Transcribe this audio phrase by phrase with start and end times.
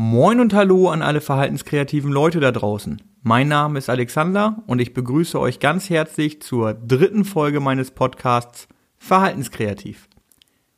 [0.00, 3.02] Moin und Hallo an alle verhaltenskreativen Leute da draußen.
[3.24, 8.68] Mein Name ist Alexander und ich begrüße euch ganz herzlich zur dritten Folge meines Podcasts
[8.96, 10.08] Verhaltenskreativ.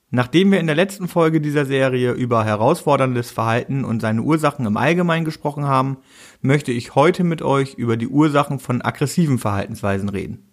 [0.09, 4.79] Nachdem wir in der letzten Folge dieser Serie über herausforderndes Verhalten und seine Ursachen im
[4.79, 5.99] Allgemeinen gesprochen haben,
[6.41, 10.50] möchte ich heute mit euch über die Ursachen von aggressiven Verhaltensweisen reden.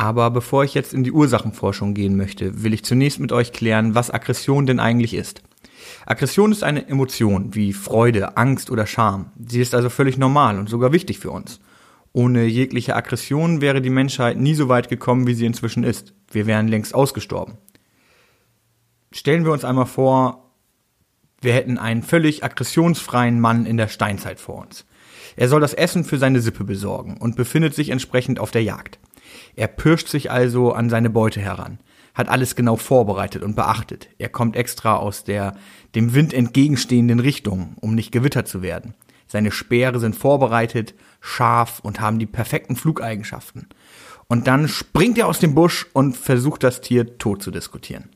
[0.00, 3.94] Aber bevor ich jetzt in die Ursachenforschung gehen möchte, will ich zunächst mit euch klären,
[3.94, 5.42] was Aggression denn eigentlich ist.
[6.06, 9.30] Aggression ist eine Emotion wie Freude, Angst oder Scham.
[9.38, 11.60] Sie ist also völlig normal und sogar wichtig für uns.
[12.14, 16.14] Ohne jegliche Aggression wäre die Menschheit nie so weit gekommen, wie sie inzwischen ist.
[16.30, 17.58] Wir wären längst ausgestorben.
[19.12, 20.50] Stellen wir uns einmal vor,
[21.42, 24.86] wir hätten einen völlig aggressionsfreien Mann in der Steinzeit vor uns.
[25.36, 28.98] Er soll das Essen für seine Sippe besorgen und befindet sich entsprechend auf der Jagd.
[29.56, 31.78] Er pirscht sich also an seine Beute heran,
[32.14, 34.08] hat alles genau vorbereitet und beachtet.
[34.18, 35.56] Er kommt extra aus der
[35.94, 38.94] dem Wind entgegenstehenden Richtung, um nicht gewittert zu werden.
[39.26, 43.68] Seine Speere sind vorbereitet, scharf und haben die perfekten Flugeigenschaften.
[44.26, 48.10] Und dann springt er aus dem Busch und versucht das Tier tot zu diskutieren.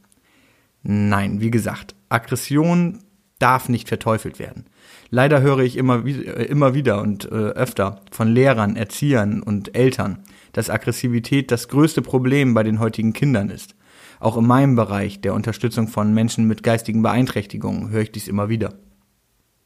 [0.82, 3.00] Nein, wie gesagt, Aggression
[3.38, 4.66] darf nicht verteufelt werden.
[5.10, 10.24] Leider höre ich immer, äh, immer wieder und äh, öfter von Lehrern, Erziehern und Eltern,
[10.54, 13.74] dass Aggressivität das größte Problem bei den heutigen Kindern ist.
[14.18, 18.48] Auch in meinem Bereich der Unterstützung von Menschen mit geistigen Beeinträchtigungen höre ich dies immer
[18.48, 18.74] wieder.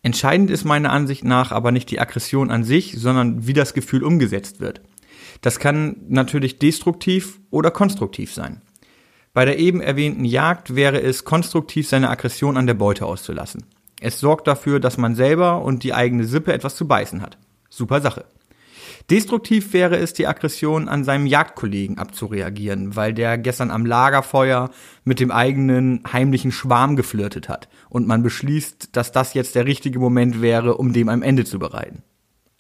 [0.03, 4.03] Entscheidend ist meiner Ansicht nach aber nicht die Aggression an sich, sondern wie das Gefühl
[4.03, 4.81] umgesetzt wird.
[5.43, 8.63] Das kann natürlich destruktiv oder konstruktiv sein.
[9.35, 13.67] Bei der eben erwähnten Jagd wäre es konstruktiv, seine Aggression an der Beute auszulassen.
[14.01, 17.37] Es sorgt dafür, dass man selber und die eigene Sippe etwas zu beißen hat.
[17.69, 18.25] Super Sache.
[19.11, 24.71] Destruktiv wäre es, die Aggression an seinem Jagdkollegen abzureagieren, weil der gestern am Lagerfeuer
[25.05, 29.99] mit dem eigenen heimlichen Schwarm geflirtet hat und man beschließt, dass das jetzt der richtige
[29.99, 32.03] Moment wäre, um dem ein Ende zu bereiten.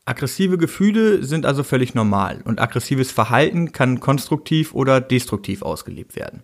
[0.06, 6.42] Aggressive Gefühle sind also völlig normal und aggressives Verhalten kann konstruktiv oder destruktiv ausgelebt werden.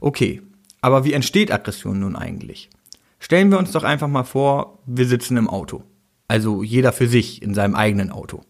[0.00, 0.42] Okay,
[0.80, 2.70] aber wie entsteht Aggression nun eigentlich?
[3.18, 5.82] Stellen wir uns doch einfach mal vor, wir sitzen im Auto.
[6.28, 8.42] Also jeder für sich in seinem eigenen Auto.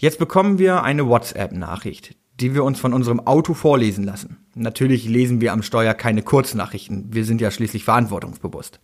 [0.00, 4.38] Jetzt bekommen wir eine WhatsApp-Nachricht, die wir uns von unserem Auto vorlesen lassen.
[4.54, 8.80] Natürlich lesen wir am Steuer keine Kurznachrichten, wir sind ja schließlich verantwortungsbewusst.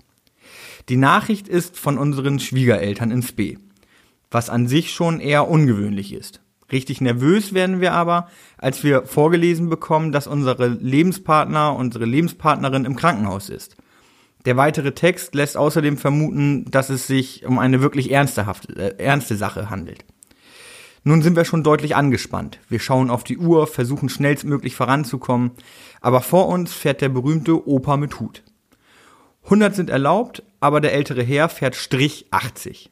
[0.90, 3.56] Die Nachricht ist von unseren Schwiegereltern ins B,
[4.30, 6.42] was an sich schon eher ungewöhnlich ist.
[6.70, 8.28] Richtig nervös werden wir aber,
[8.58, 13.78] als wir vorgelesen bekommen, dass unsere Lebenspartner, unsere Lebenspartnerin im Krankenhaus ist.
[14.44, 19.36] Der weitere Text lässt außerdem vermuten, dass es sich um eine wirklich ernstehafte, äh, ernste
[19.36, 20.04] Sache handelt.
[21.08, 22.58] Nun sind wir schon deutlich angespannt.
[22.68, 25.52] Wir schauen auf die Uhr, versuchen schnellstmöglich voranzukommen,
[26.00, 28.42] aber vor uns fährt der berühmte Opa mit Hut.
[29.44, 32.90] 100 sind erlaubt, aber der ältere Herr fährt Strich 80.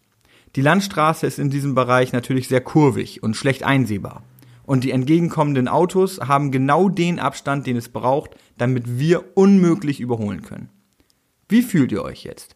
[0.54, 4.22] Die Landstraße ist in diesem Bereich natürlich sehr kurvig und schlecht einsehbar.
[4.62, 10.42] Und die entgegenkommenden Autos haben genau den Abstand, den es braucht, damit wir unmöglich überholen
[10.42, 10.68] können.
[11.48, 12.54] Wie fühlt ihr euch jetzt?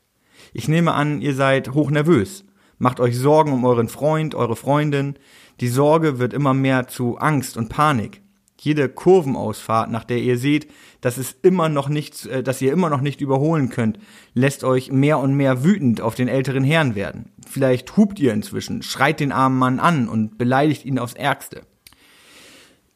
[0.52, 2.44] Ich nehme an, ihr seid hochnervös.
[2.78, 5.16] Macht euch Sorgen um euren Freund, eure Freundin.
[5.60, 8.20] Die Sorge wird immer mehr zu Angst und Panik.
[8.60, 10.68] Jede Kurvenausfahrt, nach der ihr seht,
[11.00, 13.98] dass es immer noch nicht, äh, dass ihr immer noch nicht überholen könnt,
[14.34, 17.30] lässt euch mehr und mehr wütend auf den älteren Herrn werden.
[17.48, 21.62] Vielleicht hupt ihr inzwischen, schreit den armen Mann an und beleidigt ihn aufs Ärgste.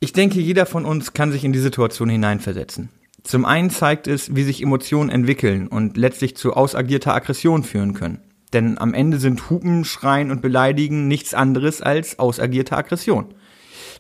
[0.00, 2.88] Ich denke, jeder von uns kann sich in die Situation hineinversetzen.
[3.22, 8.20] Zum einen zeigt es, wie sich Emotionen entwickeln und letztlich zu ausagierter Aggression führen können.
[8.53, 13.35] Denn am Ende sind Hupen, Schreien und Beleidigen nichts anderes als ausagierte Aggression.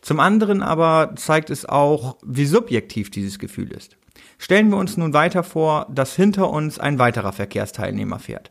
[0.02, 3.96] Zum anderen aber zeigt es auch, wie subjektiv dieses Gefühl ist.
[4.38, 8.50] Stellen wir uns nun weiter vor, dass hinter uns ein weiterer Verkehrsteilnehmer fährt.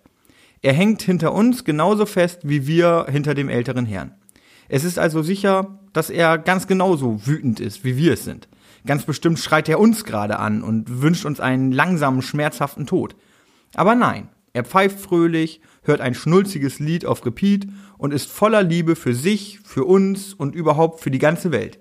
[0.62, 4.14] Er hängt hinter uns genauso fest wie wir hinter dem älteren Herrn.
[4.70, 8.48] Es ist also sicher, dass er ganz genauso wütend ist, wie wir es sind.
[8.86, 13.16] Ganz bestimmt schreit er uns gerade an und wünscht uns einen langsamen, schmerzhaften Tod.
[13.76, 17.68] Aber nein, er pfeift fröhlich, hört ein schnulziges Lied auf Repeat
[17.98, 21.80] und ist voller Liebe für sich, für uns und überhaupt für die ganze Welt.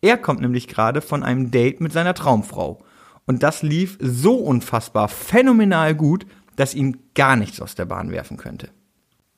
[0.00, 2.84] Er kommt nämlich gerade von einem Date mit seiner Traumfrau.
[3.26, 8.36] Und das lief so unfassbar phänomenal gut, dass ihn gar nichts aus der Bahn werfen
[8.36, 8.70] könnte.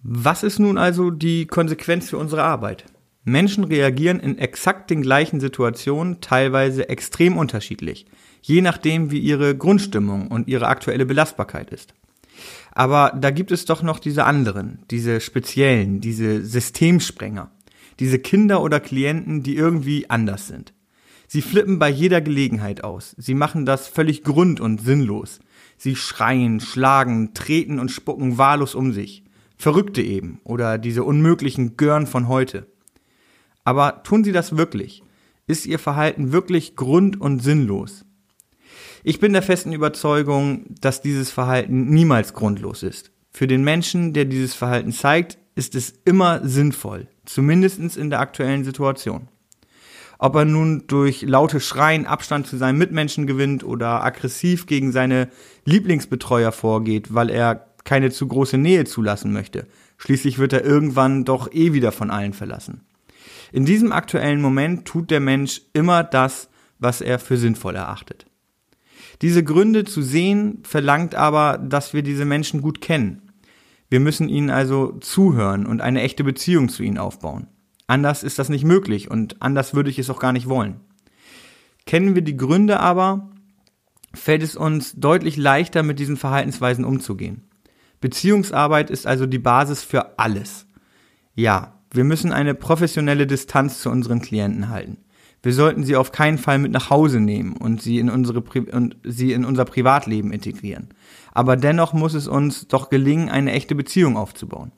[0.02, 2.84] Was ist nun also die Konsequenz für unsere Arbeit?
[3.24, 8.06] Menschen reagieren in exakt den gleichen Situationen teilweise extrem unterschiedlich,
[8.42, 11.94] je nachdem wie ihre Grundstimmung und ihre aktuelle Belastbarkeit ist.
[12.72, 17.50] Aber da gibt es doch noch diese anderen, diese speziellen, diese Systemsprenger,
[18.00, 20.72] diese Kinder oder Klienten, die irgendwie anders sind.
[21.26, 23.14] Sie flippen bei jeder Gelegenheit aus.
[23.18, 25.40] Sie machen das völlig grund und sinnlos.
[25.76, 29.24] Sie schreien, schlagen, treten und spucken wahllos um sich.
[29.56, 32.66] Verrückte eben oder diese unmöglichen Görn von heute.
[33.64, 35.02] Aber tun sie das wirklich?
[35.46, 38.04] Ist ihr Verhalten wirklich grund- und sinnlos?
[39.04, 43.12] Ich bin der festen Überzeugung, dass dieses Verhalten niemals grundlos ist.
[43.30, 48.64] Für den Menschen, der dieses Verhalten zeigt, ist es immer sinnvoll, zumindest in der aktuellen
[48.64, 49.28] Situation.
[50.18, 55.28] Ob er nun durch laute Schreien Abstand zu seinen Mitmenschen gewinnt oder aggressiv gegen seine
[55.64, 59.66] Lieblingsbetreuer vorgeht, weil er keine zu große Nähe zulassen möchte.
[59.96, 62.82] Schließlich wird er irgendwann doch eh wieder von allen verlassen.
[63.52, 66.48] In diesem aktuellen Moment tut der Mensch immer das,
[66.78, 68.26] was er für sinnvoll erachtet.
[69.22, 73.22] Diese Gründe zu sehen verlangt aber, dass wir diese Menschen gut kennen.
[73.90, 77.48] Wir müssen ihnen also zuhören und eine echte Beziehung zu ihnen aufbauen.
[77.86, 80.80] Anders ist das nicht möglich und anders würde ich es auch gar nicht wollen.
[81.86, 83.30] Kennen wir die Gründe aber,
[84.14, 87.44] fällt es uns deutlich leichter, mit diesen Verhaltensweisen umzugehen.
[88.00, 90.66] Beziehungsarbeit ist also die Basis für alles.
[91.34, 94.98] Ja, wir müssen eine professionelle Distanz zu unseren Klienten halten.
[95.42, 98.60] Wir sollten sie auf keinen Fall mit nach Hause nehmen und sie in, unsere Pri
[98.60, 100.88] und sie in unser Privatleben integrieren.
[101.32, 104.72] Aber dennoch muss es uns doch gelingen, eine echte Beziehung aufzubauen.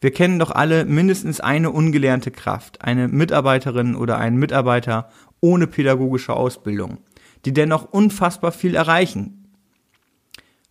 [0.00, 5.10] Wir kennen doch alle mindestens eine ungelernte Kraft, eine Mitarbeiterin oder einen Mitarbeiter
[5.40, 6.98] ohne pädagogische Ausbildung,
[7.44, 9.52] die dennoch unfassbar viel erreichen.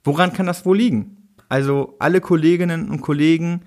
[0.04, 1.30] Woran kann das wohl liegen?
[1.50, 3.62] Also alle Kolleginnen und Kollegen,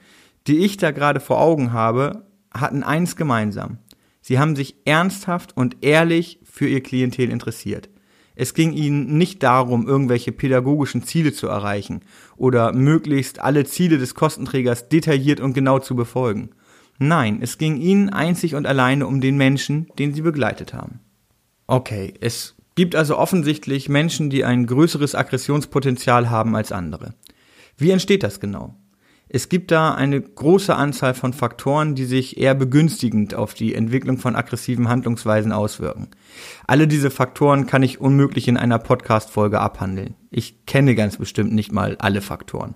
[0.46, 3.78] die ich da gerade vor Augen habe, hatten eins gemeinsam.
[4.22, 7.90] Sie haben sich ernsthaft und ehrlich für ihr Klientel interessiert.
[8.34, 12.00] Es ging ihnen nicht darum, irgendwelche pädagogischen Ziele zu erreichen
[12.36, 16.50] oder möglichst alle Ziele des Kostenträgers detailliert und genau zu befolgen.
[16.98, 21.00] Nein, es ging ihnen einzig und alleine um den Menschen, den sie begleitet haben.
[21.66, 27.14] Okay, es gibt also offensichtlich Menschen, die ein größeres Aggressionspotenzial haben als andere.
[27.76, 28.76] Wie entsteht das genau?
[29.34, 34.18] Es gibt da eine große Anzahl von Faktoren, die sich eher begünstigend auf die Entwicklung
[34.18, 36.10] von aggressiven Handlungsweisen auswirken.
[36.66, 40.16] Alle diese Faktoren kann ich unmöglich in einer Podcast-Folge abhandeln.
[40.30, 42.74] Ich kenne ganz bestimmt nicht mal alle Faktoren.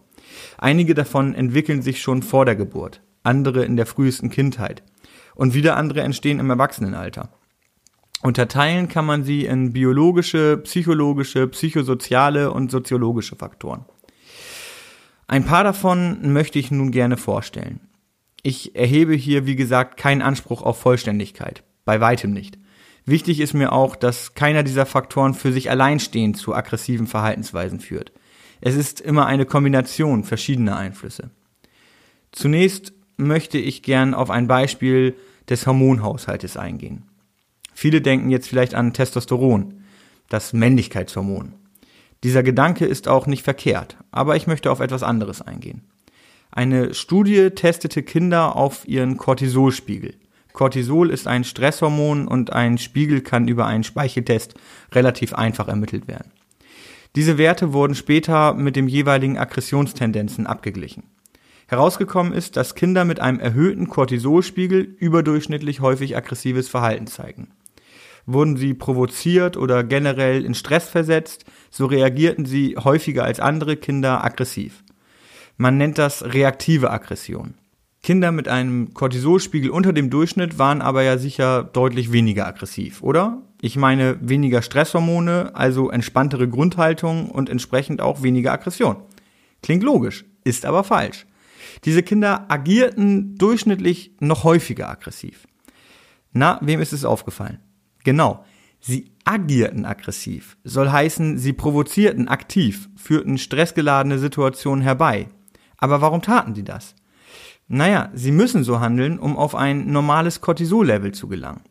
[0.56, 4.82] Einige davon entwickeln sich schon vor der Geburt, andere in der frühesten Kindheit
[5.34, 7.28] und wieder andere entstehen im Erwachsenenalter.
[8.22, 13.84] Unterteilen kann man sie in biologische, psychologische, psychosoziale und soziologische Faktoren.
[15.26, 17.80] Ein paar davon möchte ich nun gerne vorstellen.
[18.42, 21.64] Ich erhebe hier, wie gesagt, keinen Anspruch auf Vollständigkeit.
[21.84, 22.58] Bei weitem nicht.
[23.04, 28.12] Wichtig ist mir auch, dass keiner dieser Faktoren für sich alleinstehend zu aggressiven Verhaltensweisen führt.
[28.60, 31.30] Es ist immer eine Kombination verschiedener Einflüsse.
[32.32, 35.16] Zunächst möchte ich gern auf ein Beispiel
[35.48, 37.04] des Hormonhaushaltes eingehen.
[37.74, 39.82] Viele denken jetzt vielleicht an Testosteron,
[40.28, 41.54] das Männlichkeitshormon.
[42.24, 45.82] Dieser Gedanke ist auch nicht verkehrt, aber ich möchte auf etwas anderes eingehen.
[46.50, 50.14] Eine Studie testete Kinder auf ihren Cortisolspiegel.
[50.52, 54.54] Cortisol ist ein Stresshormon und ein Spiegel kann über einen Speicheltest
[54.92, 56.32] relativ einfach ermittelt werden.
[57.14, 61.04] Diese Werte wurden später mit dem jeweiligen Aggressionstendenzen abgeglichen.
[61.66, 67.48] Herausgekommen ist, dass Kinder mit einem erhöhten Cortisolspiegel überdurchschnittlich häufig aggressives Verhalten zeigen.
[68.26, 74.24] Wurden sie provoziert oder generell in Stress versetzt, so reagierten sie häufiger als andere Kinder
[74.24, 74.82] aggressiv.
[75.56, 77.54] Man nennt das reaktive Aggression.
[78.02, 83.42] Kinder mit einem Cortisolspiegel unter dem Durchschnitt waren aber ja sicher deutlich weniger aggressiv, oder?
[83.60, 89.02] Ich meine weniger Stresshormone, also entspanntere Grundhaltung und entsprechend auch weniger Aggression.
[89.62, 91.26] Klingt logisch, ist aber falsch.
[91.84, 95.46] Diese Kinder agierten durchschnittlich noch häufiger aggressiv.
[96.32, 97.58] Na, wem ist es aufgefallen?
[98.06, 98.44] Genau.
[98.78, 100.56] Sie agierten aggressiv.
[100.62, 105.28] Soll heißen, sie provozierten aktiv, führten stressgeladene Situationen herbei.
[105.76, 106.94] Aber warum taten die das?
[107.66, 111.62] Naja, sie müssen so handeln, um auf ein normales Cortisol-Level zu gelangen.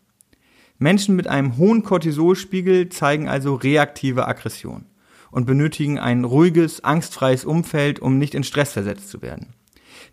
[0.78, 4.88] Menschen mit einem hohen Cortisolspiegel zeigen also reaktive Aggression
[5.32, 9.54] und benötigen ein ruhiges, angstfreies Umfeld, um nicht in Stress versetzt zu werden.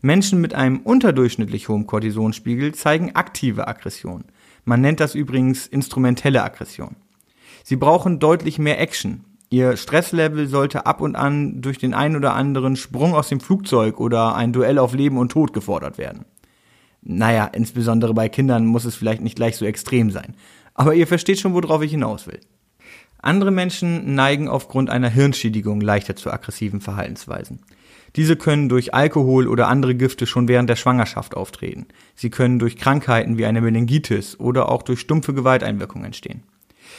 [0.02, 4.26] Menschen mit einem unterdurchschnittlich hohen Cortisonspiegel zeigen aktive Aggression,
[4.64, 6.97] man nennt das übrigens instrumentelle Aggression.
[7.64, 9.25] Sie brauchen deutlich mehr Action.
[9.50, 14.00] Ihr Stresslevel sollte ab und an durch den ein oder anderen Sprung aus dem Flugzeug
[14.00, 16.25] oder ein Duell auf Leben und Tod gefordert werden.
[17.02, 20.35] Naja, insbesondere bei Kindern muss es vielleicht nicht gleich so extrem sein.
[20.75, 22.40] Aber ihr versteht schon, worauf ich hinaus will.
[23.19, 27.61] Andere Menschen neigen aufgrund einer Hirnschädigung leichter zu aggressiven Verhaltensweisen.
[28.16, 31.87] Diese können durch Alkohol oder andere Gifte schon während der Schwangerschaft auftreten.
[32.14, 36.42] Sie können durch Krankheiten wie eine Meningitis oder auch durch stumpfe Gewalteinwirkungen entstehen.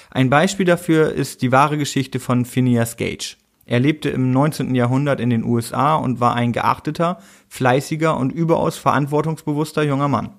[0.09, 3.37] Ein Beispiel dafür ist die wahre Geschichte von Phineas Gage.
[3.65, 4.75] Er lebte im 19.
[4.75, 10.31] Jahrhundert in den USA und war ein geachteter, fleißiger und überaus verantwortungsbewusster junger Mann.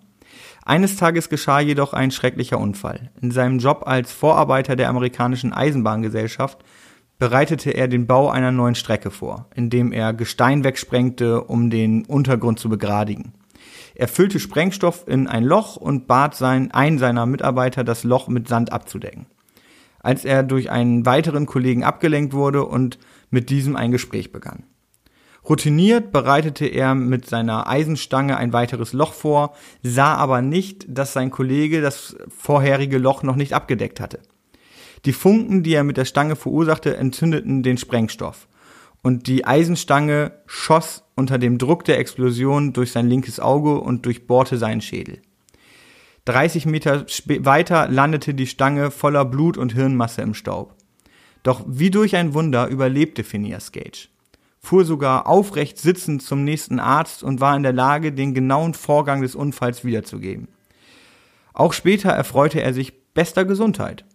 [0.66, 3.10] Eines Tages geschah jedoch ein schrecklicher Unfall.
[3.20, 6.58] In seinem Job als Vorarbeiter der amerikanischen Eisenbahngesellschaft
[7.18, 12.58] bereitete er den Bau einer neuen Strecke vor, indem er Gestein wegsprengte, um den Untergrund
[12.58, 13.32] zu begradigen.
[13.94, 18.48] Er füllte Sprengstoff in ein Loch und bat sein, einen seiner Mitarbeiter, das Loch mit
[18.48, 19.26] Sand abzudecken.
[20.00, 22.98] Als er durch einen weiteren Kollegen abgelenkt wurde und
[23.30, 24.64] mit diesem ein Gespräch begann.
[25.48, 31.30] Routiniert bereitete er mit seiner Eisenstange ein weiteres Loch vor, sah aber nicht, dass sein
[31.30, 34.20] Kollege das vorherige Loch noch nicht abgedeckt hatte.
[35.04, 38.48] Die Funken, die er mit der Stange verursachte, entzündeten den Sprengstoff.
[39.02, 44.56] Und die Eisenstange schoss unter dem Druck der Explosion durch sein linkes Auge und durchbohrte
[44.56, 45.20] seinen Schädel.
[46.24, 47.04] 30 Meter
[47.40, 50.74] weiter landete die Stange voller Blut und Hirnmasse im Staub.
[51.42, 54.08] Doch wie durch ein Wunder überlebte Phineas Gage,
[54.58, 59.20] fuhr sogar aufrecht sitzend zum nächsten Arzt und war in der Lage, den genauen Vorgang
[59.20, 60.48] des Unfalls wiederzugeben.
[61.52, 64.06] Auch später erfreute er sich bester Gesundheit.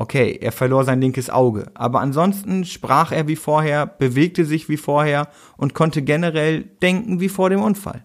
[0.00, 4.76] Okay, er verlor sein linkes Auge, aber ansonsten sprach er wie vorher, bewegte sich wie
[4.76, 5.26] vorher
[5.56, 8.04] und konnte generell denken wie vor dem Unfall.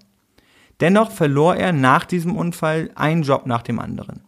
[0.79, 4.23] Dennoch verlor er nach diesem Unfall einen Job nach dem anderen.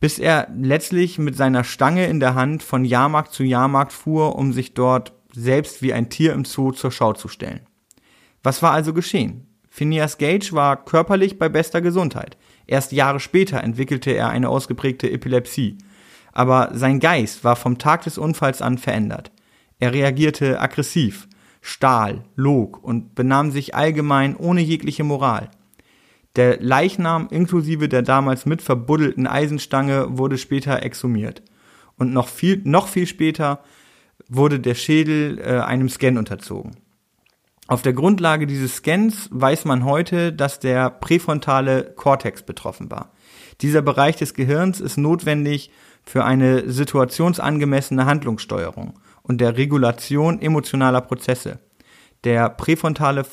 [0.00, 4.52] Bis er letztlich mit seiner Stange in der Hand von Jahrmarkt zu Jahrmarkt fuhr, um
[4.52, 7.60] sich dort selbst wie ein Tier im Zoo zur Schau zu stellen.
[8.42, 9.46] Was war also geschehen?
[9.68, 12.36] Phineas Gage war körperlich bei bester Gesundheit.
[12.66, 15.78] Erst Jahre später entwickelte er eine ausgeprägte Epilepsie
[16.38, 19.32] aber sein Geist war vom Tag des Unfalls an verändert.
[19.80, 21.26] Er reagierte aggressiv,
[21.60, 25.50] stahl, log und benahm sich allgemein ohne jegliche Moral.
[26.36, 31.42] Der Leichnam inklusive der damals mit verbuddelten Eisenstange wurde später exhumiert.
[31.96, 33.58] Und noch viel, noch viel später
[34.28, 36.76] wurde der Schädel äh, einem Scan unterzogen.
[37.66, 43.10] Auf der Grundlage dieses Scans weiß man heute, dass der präfrontale Kortex betroffen war.
[43.60, 45.72] Dieser Bereich des Gehirns ist notwendig
[46.08, 51.58] für eine situationsangemessene Handlungssteuerung und der Regulation emotionaler Prozesse.
[52.24, 53.24] Der präfrontale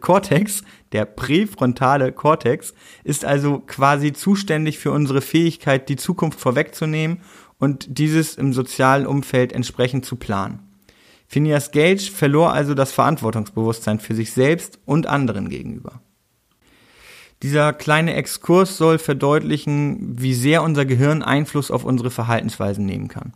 [0.00, 7.20] Kortex, der präfrontale Kortex ist also quasi zuständig für unsere Fähigkeit, die Zukunft vorwegzunehmen
[7.58, 10.60] und dieses im sozialen Umfeld entsprechend zu planen.
[11.28, 16.00] Phineas Gage verlor also das Verantwortungsbewusstsein für sich selbst und anderen gegenüber.
[17.42, 23.32] Dieser kleine Exkurs soll verdeutlichen, wie sehr unser Gehirn Einfluss auf unsere Verhaltensweisen nehmen kann.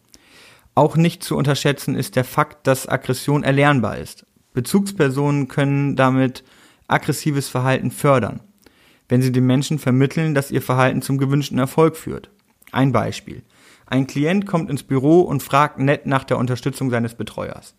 [0.75, 4.27] Auch nicht zu unterschätzen ist der Fakt, dass Aggression erlernbar ist.
[4.55, 6.45] Bezugspersonen können damit
[6.87, 8.41] aggressives Verhalten fördern,
[9.09, 12.31] wenn sie den Menschen vermitteln, dass ihr Verhalten zum gewünschten Erfolg führt.
[12.73, 13.43] Ein Beispiel.
[13.87, 17.75] Ein Klient kommt ins Büro und fragt nett nach der Unterstützung seines Betreuers.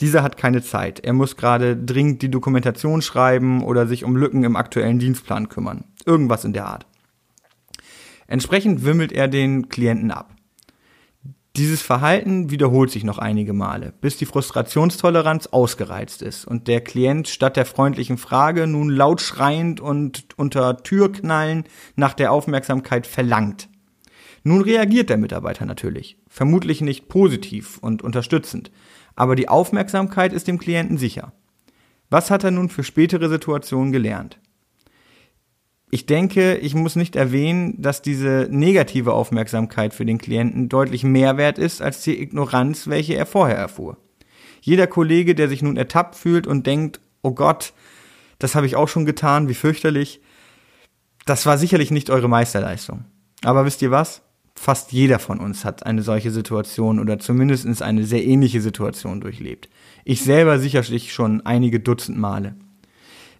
[0.00, 1.00] Dieser hat keine Zeit.
[1.00, 5.84] Er muss gerade dringend die Dokumentation schreiben oder sich um Lücken im aktuellen Dienstplan kümmern.
[6.04, 6.86] Irgendwas in der Art.
[8.26, 10.34] Entsprechend wimmelt er den Klienten ab.
[11.56, 17.28] Dieses Verhalten wiederholt sich noch einige Male, bis die Frustrationstoleranz ausgereizt ist und der Klient
[17.28, 21.62] statt der freundlichen Frage nun laut schreiend und unter Türknallen
[21.94, 23.68] nach der Aufmerksamkeit verlangt.
[24.42, 28.72] Nun reagiert der Mitarbeiter natürlich, vermutlich nicht positiv und unterstützend,
[29.16, 31.32] aber die Aufmerksamkeit ist dem Klienten sicher.
[32.10, 34.38] Was hat er nun für spätere Situationen gelernt?
[35.90, 41.36] Ich denke, ich muss nicht erwähnen, dass diese negative Aufmerksamkeit für den Klienten deutlich mehr
[41.36, 43.96] wert ist als die Ignoranz, welche er vorher erfuhr.
[44.60, 47.72] Jeder Kollege, der sich nun ertappt fühlt und denkt, oh Gott,
[48.40, 50.20] das habe ich auch schon getan, wie fürchterlich,
[51.26, 53.04] das war sicherlich nicht eure Meisterleistung.
[53.44, 54.22] Aber wisst ihr was?
[54.54, 59.68] Fast jeder von uns hat eine solche Situation oder zumindest eine sehr ähnliche Situation durchlebt.
[60.04, 62.54] Ich selber sicherlich schon einige Dutzend Male.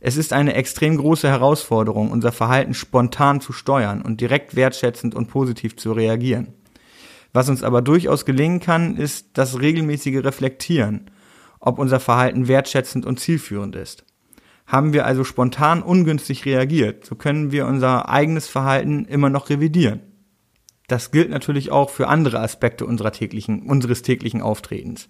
[0.01, 5.29] Es ist eine extrem große Herausforderung, unser Verhalten spontan zu steuern und direkt wertschätzend und
[5.29, 6.49] positiv zu reagieren.
[7.33, 11.11] Was uns aber durchaus gelingen kann, ist das regelmäßige Reflektieren,
[11.59, 14.05] ob unser Verhalten wertschätzend und zielführend ist.
[14.67, 20.01] Haben wir also spontan ungünstig reagiert, so können wir unser eigenes Verhalten immer noch revidieren.
[20.87, 25.09] Das gilt natürlich auch für andere Aspekte täglichen, unseres täglichen Auftretens.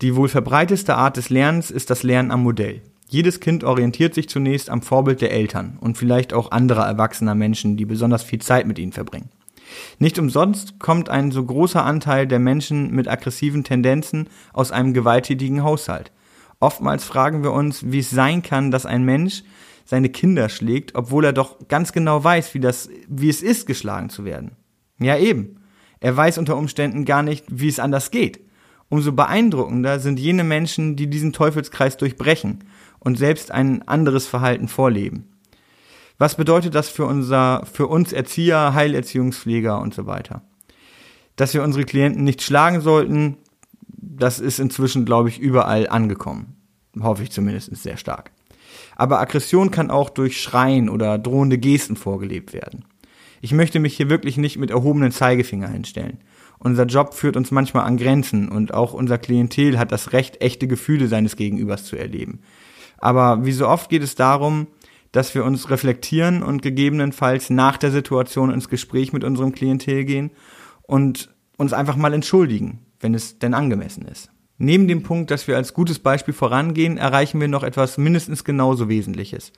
[0.00, 2.82] Die wohl verbreiteste Art des Lernens ist das Lernen am Modell.
[3.08, 7.76] Jedes Kind orientiert sich zunächst am Vorbild der Eltern und vielleicht auch anderer erwachsener Menschen,
[7.76, 9.30] die besonders viel Zeit mit ihnen verbringen.
[9.98, 15.62] Nicht umsonst kommt ein so großer Anteil der Menschen mit aggressiven Tendenzen aus einem gewalttätigen
[15.62, 16.12] Haushalt.
[16.60, 19.42] Oftmals fragen wir uns, wie es sein kann, dass ein Mensch
[19.84, 24.08] seine Kinder schlägt, obwohl er doch ganz genau weiß, wie das, wie es ist, geschlagen
[24.08, 24.52] zu werden.
[24.98, 25.60] Ja, eben.
[26.00, 28.40] Er weiß unter Umständen gar nicht, wie es anders geht.
[28.88, 32.64] Umso beeindruckender sind jene Menschen, die diesen Teufelskreis durchbrechen
[33.00, 35.32] und selbst ein anderes Verhalten vorleben.
[36.18, 40.42] Was bedeutet das für unser, für uns Erzieher, Heilerziehungspfleger und so weiter?
[41.34, 43.38] Dass wir unsere Klienten nicht schlagen sollten,
[43.88, 46.56] das ist inzwischen, glaube ich, überall angekommen.
[46.98, 48.30] Hoffe ich zumindest sehr stark.
[48.94, 52.84] Aber Aggression kann auch durch Schreien oder drohende Gesten vorgelebt werden.
[53.40, 56.18] Ich möchte mich hier wirklich nicht mit erhobenen Zeigefinger hinstellen.
[56.58, 60.66] Unser Job führt uns manchmal an Grenzen und auch unser Klientel hat das Recht, echte
[60.66, 62.40] Gefühle seines Gegenübers zu erleben.
[62.98, 64.68] Aber wie so oft geht es darum,
[65.12, 70.30] dass wir uns reflektieren und gegebenenfalls nach der Situation ins Gespräch mit unserem Klientel gehen
[70.82, 74.30] und uns einfach mal entschuldigen, wenn es denn angemessen ist.
[74.58, 78.88] Neben dem Punkt, dass wir als gutes Beispiel vorangehen, erreichen wir noch etwas mindestens genauso
[78.88, 79.52] Wesentliches.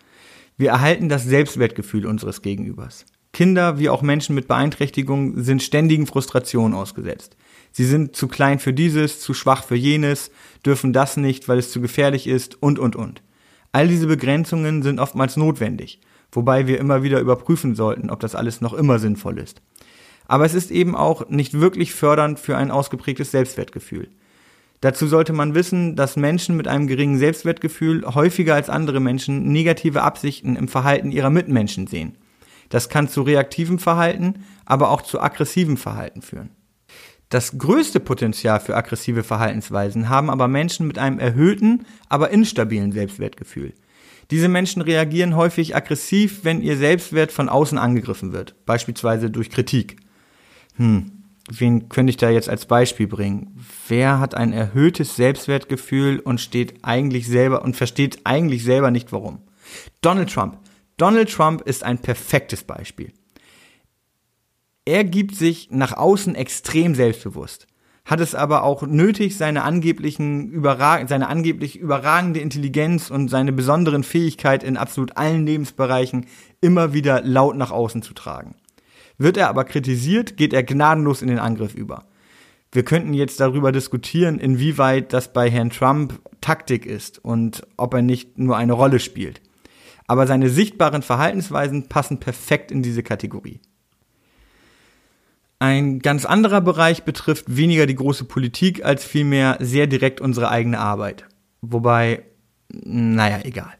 [0.56, 3.06] Wir erhalten das Selbstwertgefühl unseres Gegenübers.
[3.32, 7.36] Kinder wie auch Menschen mit Beeinträchtigungen sind ständigen Frustrationen ausgesetzt.
[7.72, 10.30] Sie sind zu klein für dieses, zu schwach für jenes,
[10.64, 13.22] dürfen das nicht, weil es zu gefährlich ist und, und, und.
[13.72, 16.00] All diese Begrenzungen sind oftmals notwendig,
[16.32, 19.60] wobei wir immer wieder überprüfen sollten, ob das alles noch immer sinnvoll ist.
[20.26, 24.08] Aber es ist eben auch nicht wirklich fördernd für ein ausgeprägtes Selbstwertgefühl.
[24.80, 30.02] Dazu sollte man wissen, dass Menschen mit einem geringen Selbstwertgefühl häufiger als andere Menschen negative
[30.02, 32.16] Absichten im Verhalten ihrer Mitmenschen sehen.
[32.68, 36.50] Das kann zu reaktivem Verhalten, aber auch zu aggressivem Verhalten führen.
[37.28, 43.74] Das größte Potenzial für aggressive Verhaltensweisen haben aber Menschen mit einem erhöhten, aber instabilen Selbstwertgefühl.
[44.30, 49.96] Diese Menschen reagieren häufig aggressiv, wenn ihr Selbstwert von außen angegriffen wird, beispielsweise durch Kritik.
[50.76, 51.12] Hm,
[51.50, 53.58] wen könnte ich da jetzt als Beispiel bringen?
[53.88, 59.40] Wer hat ein erhöhtes Selbstwertgefühl und steht eigentlich selber und versteht eigentlich selber nicht warum?
[60.00, 60.58] Donald Trump.
[60.98, 63.12] Donald Trump ist ein perfektes Beispiel.
[64.84, 67.68] Er gibt sich nach außen extrem selbstbewusst,
[68.04, 74.02] hat es aber auch nötig, seine angeblichen überrag seine angeblich überragende Intelligenz und seine besonderen
[74.02, 76.26] Fähigkeit in absolut allen Lebensbereichen
[76.60, 78.56] immer wieder laut nach außen zu tragen.
[79.18, 82.06] Wird er aber kritisiert, geht er gnadenlos in den Angriff über.
[82.72, 88.02] Wir könnten jetzt darüber diskutieren, inwieweit das bei Herrn Trump Taktik ist und ob er
[88.02, 89.42] nicht nur eine Rolle spielt
[90.08, 93.60] aber seine sichtbaren Verhaltensweisen passen perfekt in diese Kategorie.
[95.60, 100.78] Ein ganz anderer Bereich betrifft weniger die große Politik als vielmehr sehr direkt unsere eigene
[100.78, 101.26] Arbeit.
[101.60, 102.22] Wobei,
[102.68, 103.72] naja, egal.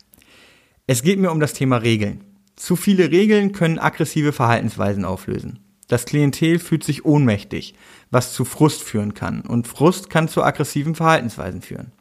[0.87, 2.25] Es geht mir um das Thema Regeln.
[2.57, 5.61] Zu viele Regeln können aggressive Verhaltensweisen auflösen.
[5.87, 7.75] Das Klientel fühlt sich ohnmächtig,
[8.11, 9.41] was zu Frust führen kann.
[9.43, 11.93] Und Frust kann zu aggressiven Verhaltensweisen führen.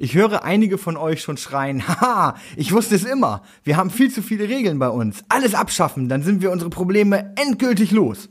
[0.00, 3.42] Ich höre einige von euch schon schreien, haha, ich wusste es immer.
[3.64, 5.24] Wir haben viel zu viele Regeln bei uns.
[5.28, 8.28] Alles abschaffen, dann sind wir unsere Probleme endgültig los.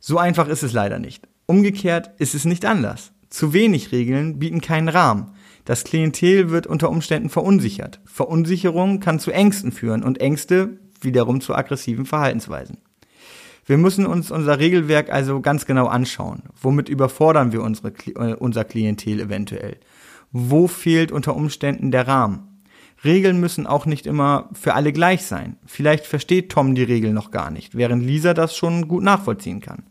[0.00, 1.28] So einfach ist es leider nicht.
[1.44, 3.12] Umgekehrt ist es nicht anders.
[3.28, 5.32] Zu wenig Regeln bieten keinen Rahmen.
[5.66, 8.00] Das Klientel wird unter Umständen verunsichert.
[8.06, 12.78] Verunsicherung kann zu Ängsten führen und Ängste wiederum zu aggressiven Verhaltensweisen.
[13.66, 16.44] Wir müssen uns unser Regelwerk also ganz genau anschauen.
[16.60, 19.76] Womit überfordern wir unsere, äh, unser Klientel eventuell?
[20.32, 22.46] Wo fehlt unter Umständen der Rahmen.
[23.04, 25.56] Regeln müssen auch nicht immer für alle gleich sein.
[25.64, 29.84] Vielleicht versteht Tom die Regel noch gar nicht, während Lisa das schon gut nachvollziehen kann.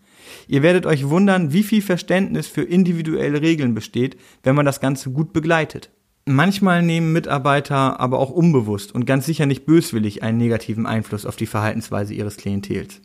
[0.47, 5.11] Ihr werdet euch wundern, wie viel Verständnis für individuelle Regeln besteht, wenn man das Ganze
[5.11, 5.89] gut begleitet.
[6.25, 11.35] Manchmal nehmen Mitarbeiter aber auch unbewusst und ganz sicher nicht böswillig einen negativen Einfluss auf
[11.35, 13.01] die Verhaltensweise ihres Klientels.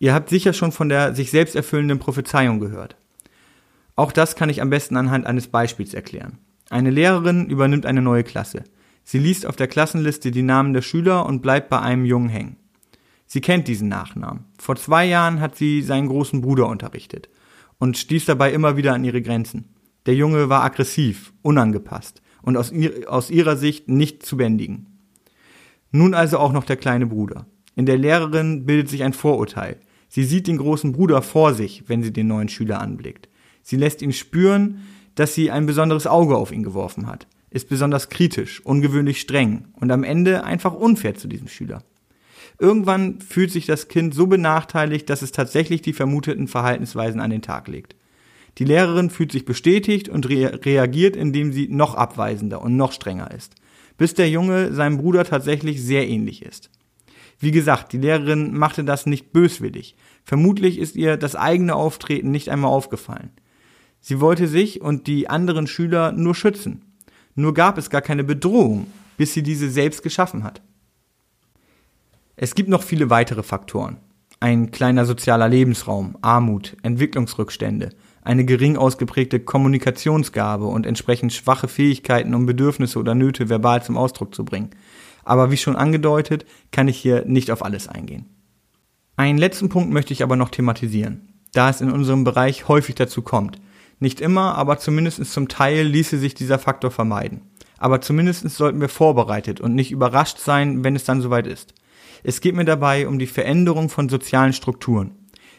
[0.00, 2.96] Ihr habt sicher schon von der sich selbst erfüllenden Prophezeiung gehört.
[3.96, 6.38] Auch das kann ich am besten anhand eines Beispiels erklären.
[6.70, 8.64] Eine Lehrerin übernimmt eine neue Klasse.
[9.04, 12.56] Sie liest auf der Klassenliste die Namen der Schüler und bleibt bei einem Jungen hängen.
[13.26, 14.44] Sie kennt diesen Nachnamen.
[14.58, 17.28] Vor zwei Jahren hat sie seinen großen Bruder unterrichtet
[17.78, 19.74] und stieß dabei immer wieder an ihre Grenzen.
[20.06, 24.98] Der Junge war aggressiv, unangepasst und aus, ihr, aus ihrer Sicht nicht zu bändigen.
[25.90, 27.46] Nun also auch noch der kleine Bruder.
[27.74, 29.78] In der Lehrerin bildet sich ein Vorurteil.
[30.08, 33.28] Sie sieht den großen Bruder vor sich, wenn sie den neuen Schüler anblickt.
[33.62, 34.82] Sie lässt ihn spüren,
[35.14, 39.90] dass sie ein besonderes Auge auf ihn geworfen hat, ist besonders kritisch, ungewöhnlich streng und
[39.90, 41.82] am Ende einfach unfair zu diesem Schüler.
[42.58, 47.42] Irgendwann fühlt sich das Kind so benachteiligt, dass es tatsächlich die vermuteten Verhaltensweisen an den
[47.42, 47.96] Tag legt.
[48.58, 53.30] Die Lehrerin fühlt sich bestätigt und re reagiert, indem sie noch abweisender und noch strenger
[53.30, 53.54] ist,
[53.96, 56.70] bis der Junge seinem Bruder tatsächlich sehr ähnlich ist.
[57.38, 59.96] Wie gesagt, die Lehrerin machte das nicht böswillig.
[60.22, 63.30] Vermutlich ist ihr das eigene Auftreten nicht einmal aufgefallen.
[64.02, 66.82] Sie wollte sich und die anderen Schüler nur schützen.
[67.34, 70.60] Nur gab es gar keine Bedrohung, bis sie diese selbst geschaffen hat.
[72.36, 73.98] Es gibt noch viele weitere Faktoren.
[74.40, 77.90] Ein kleiner sozialer Lebensraum, Armut, Entwicklungsrückstände,
[78.24, 84.34] eine gering ausgeprägte Kommunikationsgabe und entsprechend schwache Fähigkeiten, um Bedürfnisse oder Nöte verbal zum Ausdruck
[84.34, 84.70] zu bringen.
[85.24, 88.26] Aber wie schon angedeutet, kann ich hier nicht auf alles eingehen.
[89.16, 93.22] Einen letzten Punkt möchte ich aber noch thematisieren, da es in unserem Bereich häufig dazu
[93.22, 93.60] kommt.
[94.02, 97.42] Nicht immer, aber zumindest zum Teil ließe sich dieser Faktor vermeiden.
[97.78, 101.72] Aber zumindest sollten wir vorbereitet und nicht überrascht sein, wenn es dann soweit ist.
[102.24, 105.12] Es geht mir dabei um die Veränderung von sozialen Strukturen.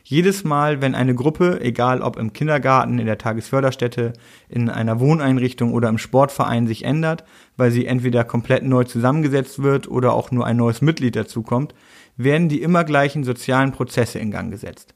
[0.03, 4.12] Jedes Mal, wenn eine Gruppe, egal ob im Kindergarten, in der Tagesförderstätte,
[4.49, 7.23] in einer Wohneinrichtung oder im Sportverein sich ändert,
[7.56, 11.73] weil sie entweder komplett neu zusammengesetzt wird oder auch nur ein neues Mitglied dazukommt,
[12.17, 14.93] werden die immer gleichen sozialen Prozesse in Gang gesetzt.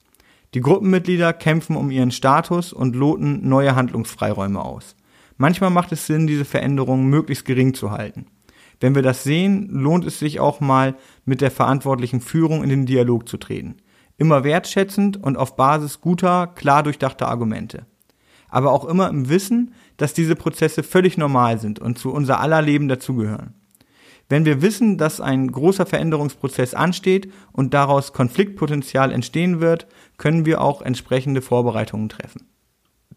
[0.53, 4.95] Die Gruppenmitglieder kämpfen um ihren Status und loten neue Handlungsfreiräume aus.
[5.37, 8.27] Manchmal macht es Sinn, diese Veränderungen möglichst gering zu halten.
[8.79, 12.85] Wenn wir das sehen, lohnt es sich auch mal, mit der verantwortlichen Führung in den
[12.85, 13.75] Dialog zu treten
[14.17, 17.85] immer wertschätzend und auf Basis guter, klar durchdachter Argumente.
[18.49, 22.61] Aber auch immer im Wissen, dass diese Prozesse völlig normal sind und zu unser aller
[22.61, 23.53] Leben dazugehören.
[24.29, 29.87] Wenn wir wissen, dass ein großer Veränderungsprozess ansteht und daraus Konfliktpotenzial entstehen wird,
[30.17, 32.47] können wir auch entsprechende Vorbereitungen treffen.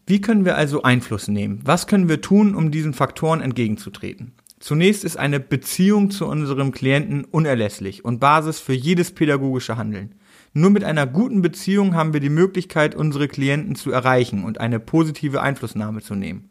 [0.07, 1.61] Wie können wir also Einfluss nehmen?
[1.63, 4.33] Was können wir tun, um diesen Faktoren entgegenzutreten?
[4.59, 10.15] Zunächst ist eine Beziehung zu unserem Klienten unerlässlich und Basis für jedes pädagogische Handeln.
[10.53, 14.79] Nur mit einer guten Beziehung haben wir die Möglichkeit, unsere Klienten zu erreichen und eine
[14.79, 16.50] positive Einflussnahme zu nehmen.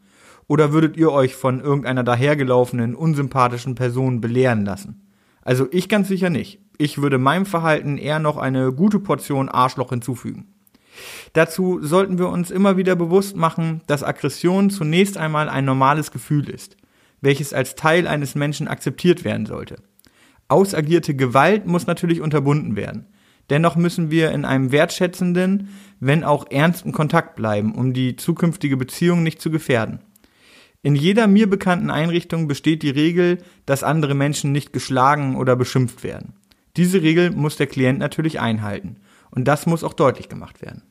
[0.51, 5.07] Oder würdet ihr euch von irgendeiner dahergelaufenen, unsympathischen Person belehren lassen?
[5.43, 6.59] Also ich ganz sicher nicht.
[6.77, 10.53] Ich würde meinem Verhalten eher noch eine gute Portion Arschloch hinzufügen.
[11.31, 16.49] Dazu sollten wir uns immer wieder bewusst machen, dass Aggression zunächst einmal ein normales Gefühl
[16.49, 16.75] ist,
[17.21, 19.77] welches als Teil eines Menschen akzeptiert werden sollte.
[20.49, 23.05] Ausagierte Gewalt muss natürlich unterbunden werden.
[23.49, 25.69] Dennoch müssen wir in einem wertschätzenden,
[26.01, 30.01] wenn auch ernsten Kontakt bleiben, um die zukünftige Beziehung nicht zu gefährden.
[30.83, 36.03] In jeder mir bekannten Einrichtung besteht die Regel, dass andere Menschen nicht geschlagen oder beschimpft
[36.03, 36.33] werden.
[36.75, 38.97] Diese Regel muss der Klient natürlich einhalten.
[39.29, 40.83] Und das muss auch deutlich gemacht werden.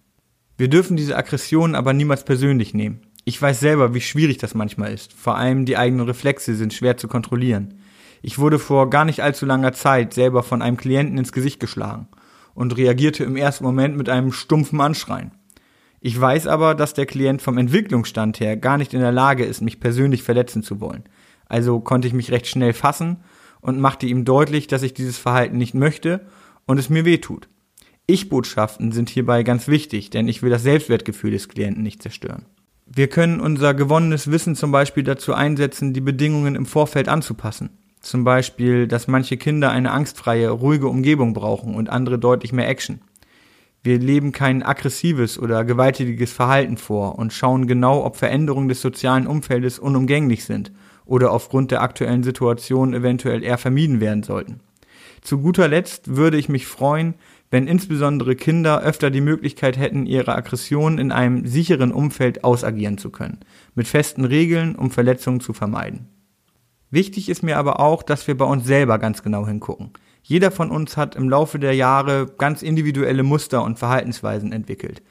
[0.56, 3.00] Wir dürfen diese Aggressionen aber niemals persönlich nehmen.
[3.24, 5.12] Ich weiß selber, wie schwierig das manchmal ist.
[5.12, 7.80] Vor allem die eigenen Reflexe sind schwer zu kontrollieren.
[8.22, 12.08] Ich wurde vor gar nicht allzu langer Zeit selber von einem Klienten ins Gesicht geschlagen
[12.54, 15.32] und reagierte im ersten Moment mit einem stumpfen Anschreien.
[16.00, 19.60] Ich weiß aber, dass der Klient vom Entwicklungsstand her gar nicht in der Lage ist,
[19.60, 21.04] mich persönlich verletzen zu wollen.
[21.46, 23.18] Also konnte ich mich recht schnell fassen
[23.60, 26.26] und machte ihm deutlich, dass ich dieses Verhalten nicht möchte
[26.66, 27.48] und es mir wehtut.
[28.06, 32.46] Ich-Botschaften sind hierbei ganz wichtig, denn ich will das Selbstwertgefühl des Klienten nicht zerstören.
[32.86, 37.70] Wir können unser gewonnenes Wissen zum Beispiel dazu einsetzen, die Bedingungen im Vorfeld anzupassen.
[38.00, 43.00] Zum Beispiel, dass manche Kinder eine angstfreie, ruhige Umgebung brauchen und andere deutlich mehr Action.
[43.82, 49.26] Wir leben kein aggressives oder gewalttätiges Verhalten vor und schauen genau, ob Veränderungen des sozialen
[49.26, 50.70] Umfeldes unumgänglich sind
[51.06, 54.60] oder aufgrund der aktuellen Situation eventuell eher vermieden werden sollten.
[55.22, 57.14] Zu guter Letzt würde ich mich freuen,
[57.50, 63.10] wenn insbesondere Kinder öfter die Möglichkeit hätten, ihre Aggression in einem sicheren Umfeld ausagieren zu
[63.10, 63.40] können,
[63.74, 66.06] mit festen Regeln, um Verletzungen zu vermeiden.
[66.90, 69.90] Wichtig ist mir aber auch, dass wir bei uns selber ganz genau hingucken.
[70.30, 75.02] Jeder von uns hat im Laufe der Jahre ganz individuelle Muster und Verhaltensweisen entwickelt.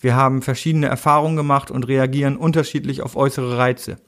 [0.00, 3.98] Wir haben verschiedene Erfahrungen gemacht und reagieren unterschiedlich auf äußere Reize.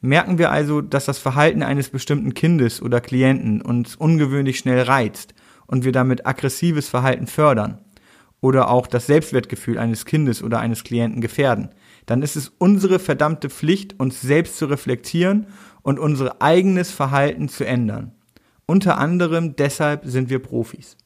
[0.00, 5.32] Merken wir also, dass das Verhalten eines bestimmten Kindes oder Klienten uns ungewöhnlich schnell reizt
[5.68, 7.78] und wir damit aggressives Verhalten fördern
[8.40, 11.68] oder auch das Selbstwertgefühl eines Kindes oder eines Klienten gefährden,
[12.06, 15.46] dann ist es unsere verdammte Pflicht, uns selbst zu reflektieren
[15.82, 18.10] und unser eigenes Verhalten zu ändern.
[18.66, 20.96] Unter anderem deshalb sind wir Profis.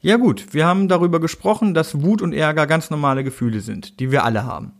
[0.00, 4.10] Ja gut, wir haben darüber gesprochen, dass Wut und Ärger ganz normale Gefühle sind, die
[4.10, 4.72] wir alle haben.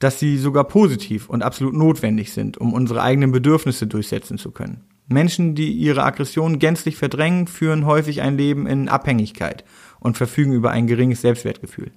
[0.00, 4.84] Dass sie sogar positiv und absolut notwendig sind, um unsere eigenen Bedürfnisse durchsetzen zu können.
[5.06, 9.64] Menschen, die ihre Aggression gänzlich verdrängen, führen häufig ein Leben in Abhängigkeit
[10.00, 11.92] und verfügen über ein geringes Selbstwertgefühl.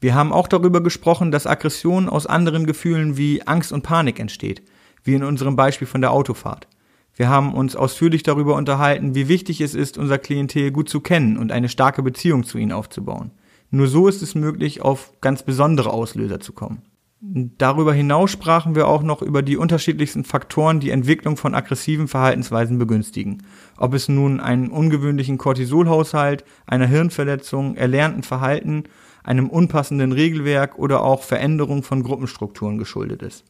[0.00, 4.62] Wir haben auch darüber gesprochen, dass Aggression aus anderen Gefühlen wie Angst und Panik entsteht,
[5.04, 6.66] wie in unserem Beispiel von der Autofahrt.
[7.14, 11.36] Wir haben uns ausführlich darüber unterhalten, wie wichtig es ist, unser Klientel gut zu kennen
[11.36, 13.32] und eine starke Beziehung zu ihnen aufzubauen.
[13.70, 16.82] Nur so ist es möglich, auf ganz besondere Auslöser zu kommen.
[17.24, 22.78] Darüber hinaus sprachen wir auch noch über die unterschiedlichsten Faktoren, die Entwicklung von aggressiven Verhaltensweisen
[22.78, 23.44] begünstigen.
[23.76, 28.84] Ob es nun einen ungewöhnlichen Cortisolhaushalt, einer Hirnverletzung, erlernten Verhalten,
[29.22, 33.44] einem unpassenden Regelwerk oder auch Veränderung von Gruppenstrukturen geschuldet ist.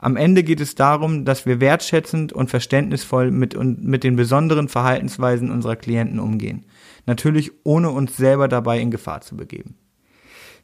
[0.00, 5.50] Am Ende geht es darum, dass wir wertschätzend und verständnisvoll mit, mit den besonderen Verhaltensweisen
[5.50, 6.64] unserer Klienten umgehen.
[7.06, 9.74] Natürlich ohne uns selber dabei in Gefahr zu begeben.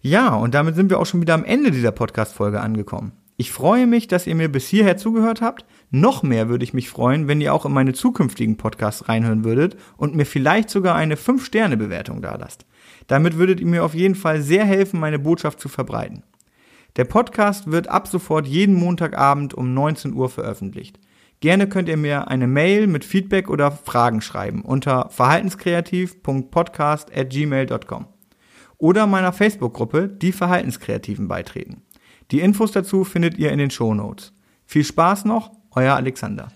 [0.00, 3.12] Ja, und damit sind wir auch schon wieder am Ende dieser Podcast-Folge angekommen.
[3.38, 5.66] Ich freue mich, dass ihr mir bis hierher zugehört habt.
[5.90, 9.76] Noch mehr würde ich mich freuen, wenn ihr auch in meine zukünftigen Podcasts reinhören würdet
[9.98, 12.64] und mir vielleicht sogar eine 5-Sterne-Bewertung dalasst.
[13.06, 16.22] Damit würdet ihr mir auf jeden Fall sehr helfen, meine Botschaft zu verbreiten.
[16.96, 20.98] Der Podcast wird ab sofort jeden Montagabend um 19 Uhr veröffentlicht.
[21.40, 28.06] Gerne könnt ihr mir eine Mail mit Feedback oder Fragen schreiben unter verhaltenskreativ.podcast@gmail.com
[28.78, 31.82] oder meiner Facebook-Gruppe Die Verhaltenskreativen beitreten.
[32.30, 34.32] Die Infos dazu findet ihr in den Show Notes.
[34.64, 36.48] Viel Spaß noch, euer Alexander.